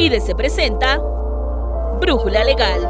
[0.00, 0.98] IDC presenta
[2.00, 2.88] Brújula Legal.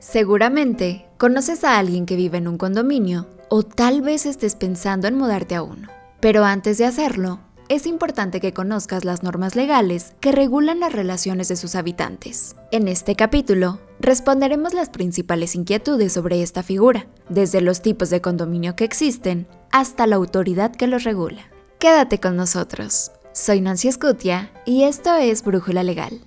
[0.00, 5.16] Seguramente conoces a alguien que vive en un condominio o tal vez estés pensando en
[5.16, 5.88] mudarte a uno.
[6.20, 7.40] Pero antes de hacerlo,
[7.70, 12.54] es importante que conozcas las normas legales que regulan las relaciones de sus habitantes.
[12.70, 18.76] En este capítulo, responderemos las principales inquietudes sobre esta figura, desde los tipos de condominio
[18.76, 21.48] que existen hasta la autoridad que los regula.
[21.78, 23.10] Quédate con nosotros.
[23.34, 26.20] Soy Nancy Escutia y esto es Brújula Legal.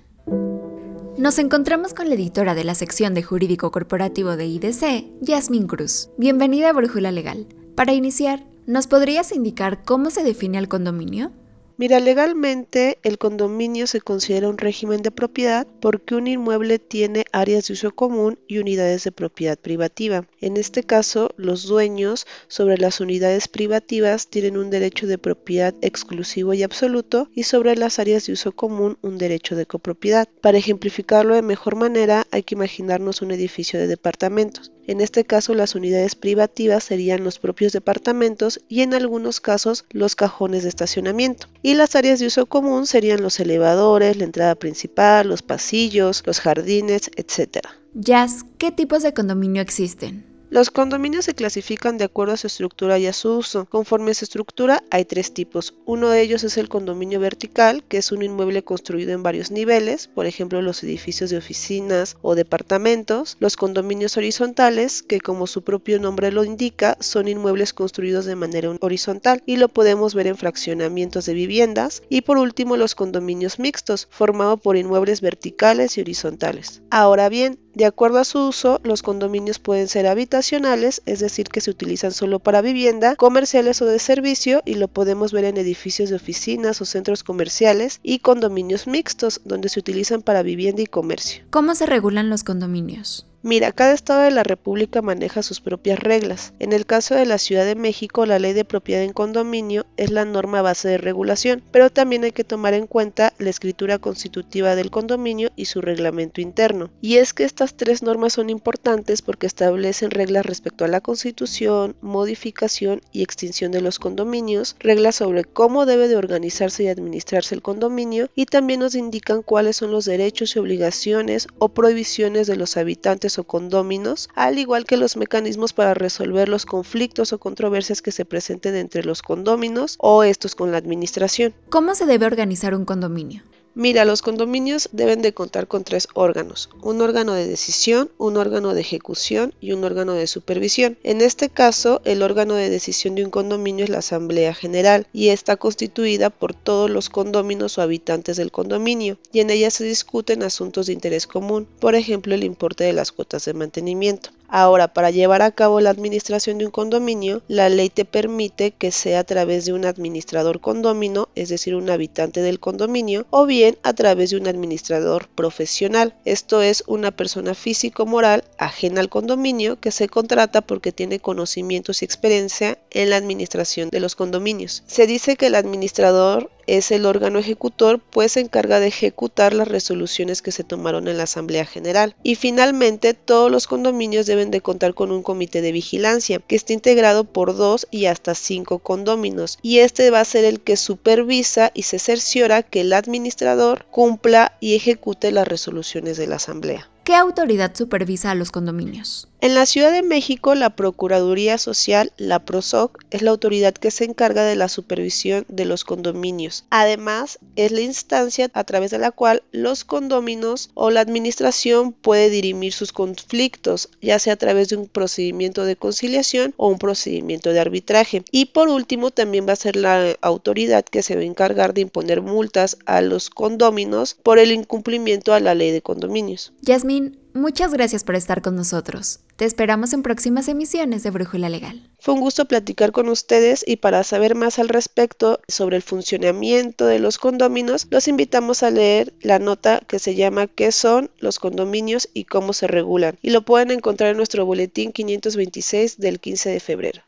[1.16, 6.10] Nos encontramos con la editora de la sección de Jurídico Corporativo de IDC, Yasmin Cruz.
[6.18, 7.46] Bienvenida a Brújula Legal.
[7.76, 11.30] Para iniciar, ¿nos podrías indicar cómo se define el condominio?
[11.78, 17.66] Mira, legalmente el condominio se considera un régimen de propiedad porque un inmueble tiene áreas
[17.66, 20.26] de uso común y unidades de propiedad privativa.
[20.40, 26.52] En este caso, los dueños sobre las unidades privativas tienen un derecho de propiedad exclusivo
[26.52, 30.28] y absoluto y sobre las áreas de uso común un derecho de copropiedad.
[30.42, 34.72] Para ejemplificarlo de mejor manera, hay que imaginarnos un edificio de departamentos.
[34.86, 40.14] En este caso, las unidades privativas serían los propios departamentos y en algunos casos los
[40.14, 41.46] cajones de estacionamiento.
[41.62, 46.40] Y las áreas de uso común serían los elevadores, la entrada principal, los pasillos, los
[46.40, 47.66] jardines, etc.
[47.94, 50.25] Jazz, ¿qué tipos de condominio existen?
[50.48, 53.64] Los condominios se clasifican de acuerdo a su estructura y a su uso.
[53.64, 55.74] Conforme a su estructura hay tres tipos.
[55.86, 60.06] Uno de ellos es el condominio vertical, que es un inmueble construido en varios niveles,
[60.06, 63.36] por ejemplo los edificios de oficinas o departamentos.
[63.40, 68.70] Los condominios horizontales, que como su propio nombre lo indica, son inmuebles construidos de manera
[68.80, 72.04] horizontal y lo podemos ver en fraccionamientos de viviendas.
[72.08, 76.82] Y por último los condominios mixtos, formados por inmuebles verticales y horizontales.
[76.90, 81.60] Ahora bien, de acuerdo a su uso, los condominios pueden ser habitacionales, es decir, que
[81.60, 86.08] se utilizan solo para vivienda, comerciales o de servicio, y lo podemos ver en edificios
[86.08, 91.44] de oficinas o centros comerciales, y condominios mixtos, donde se utilizan para vivienda y comercio.
[91.50, 93.26] ¿Cómo se regulan los condominios?
[93.46, 96.52] Mira, cada estado de la República maneja sus propias reglas.
[96.58, 100.10] En el caso de la Ciudad de México, la ley de propiedad en condominio es
[100.10, 104.74] la norma base de regulación, pero también hay que tomar en cuenta la escritura constitutiva
[104.74, 106.90] del condominio y su reglamento interno.
[107.00, 111.94] Y es que estas tres normas son importantes porque establecen reglas respecto a la constitución,
[112.00, 117.62] modificación y extinción de los condominios, reglas sobre cómo debe de organizarse y administrarse el
[117.62, 122.76] condominio y también nos indican cuáles son los derechos y obligaciones o prohibiciones de los
[122.76, 128.12] habitantes o condóminos, al igual que los mecanismos para resolver los conflictos o controversias que
[128.12, 131.54] se presenten entre los condóminos o estos con la administración.
[131.68, 133.42] ¿Cómo se debe organizar un condominio?
[133.78, 138.72] Mira, los condominios deben de contar con tres órganos, un órgano de decisión, un órgano
[138.72, 140.96] de ejecución y un órgano de supervisión.
[141.02, 145.28] En este caso, el órgano de decisión de un condominio es la Asamblea General y
[145.28, 150.42] está constituida por todos los condóminos o habitantes del condominio y en ella se discuten
[150.42, 154.30] asuntos de interés común, por ejemplo el importe de las cuotas de mantenimiento.
[154.48, 158.90] Ahora, para llevar a cabo la administración de un condominio, la ley te permite que
[158.90, 163.78] sea a través de un administrador condomino, es decir, un habitante del condominio, o bien
[163.82, 166.14] a través de un administrador profesional.
[166.24, 172.04] Esto es una persona físico-moral ajena al condominio que se contrata porque tiene conocimientos y
[172.04, 174.82] experiencia en la administración de los condominios.
[174.86, 179.68] Se dice que el administrador es el órgano ejecutor, pues se encarga de ejecutar las
[179.68, 182.14] resoluciones que se tomaron en la Asamblea General.
[182.22, 186.72] Y finalmente, todos los condominios deben de contar con un comité de vigilancia, que está
[186.72, 191.70] integrado por dos y hasta cinco condóminos, y este va a ser el que supervisa
[191.74, 196.88] y se cerciora que el administrador cumpla y ejecute las resoluciones de la Asamblea.
[197.04, 199.28] ¿Qué autoridad supervisa a los condominios?
[199.40, 204.04] En la Ciudad de México, la Procuraduría Social, la PROSOC, es la autoridad que se
[204.04, 206.64] encarga de la supervisión de los condominios.
[206.70, 212.30] Además, es la instancia a través de la cual los condóminos o la administración puede
[212.30, 217.52] dirimir sus conflictos, ya sea a través de un procedimiento de conciliación o un procedimiento
[217.52, 218.24] de arbitraje.
[218.32, 221.82] Y por último, también va a ser la autoridad que se va a encargar de
[221.82, 226.52] imponer multas a los condóminos por el incumplimiento a la ley de condominios.
[226.62, 229.20] Yasmin, Muchas gracias por estar con nosotros.
[229.36, 231.90] Te esperamos en próximas emisiones de Brújula Legal.
[232.00, 236.86] Fue un gusto platicar con ustedes y para saber más al respecto sobre el funcionamiento
[236.86, 241.38] de los condominios, los invitamos a leer la nota que se llama ¿Qué son los
[241.38, 243.18] condominios y cómo se regulan?
[243.20, 247.02] Y lo pueden encontrar en nuestro boletín 526 del 15 de febrero.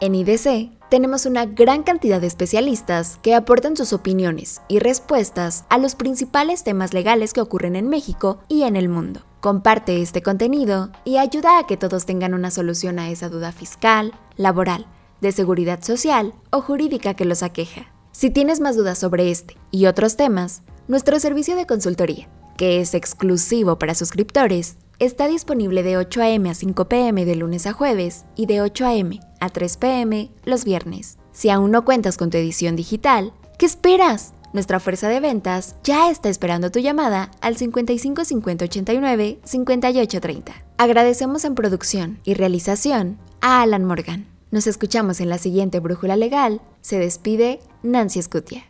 [0.00, 5.78] En IDC tenemos una gran cantidad de especialistas que aportan sus opiniones y respuestas a
[5.78, 9.22] los principales temas legales que ocurren en México y en el mundo.
[9.40, 14.12] Comparte este contenido y ayuda a que todos tengan una solución a esa duda fiscal,
[14.36, 14.84] laboral,
[15.22, 17.90] de seguridad social o jurídica que los aqueja.
[18.12, 22.28] Si tienes más dudas sobre este y otros temas, nuestro servicio de consultoría,
[22.58, 26.50] que es exclusivo para suscriptores, está disponible de 8 a.m.
[26.50, 27.24] a 5 p.m.
[27.24, 29.20] de lunes a jueves y de 8 a.m.
[29.42, 30.30] a 3 p.m.
[30.44, 31.18] los viernes.
[31.32, 34.34] Si aún no cuentas con tu edición digital, ¿qué esperas?
[34.52, 40.52] Nuestra fuerza de ventas ya está esperando tu llamada al 55 50 89 58 30.
[40.76, 44.26] Agradecemos en producción y realización a Alan Morgan.
[44.50, 46.60] Nos escuchamos en la siguiente Brújula Legal.
[46.82, 48.64] Se despide Nancy Scutia.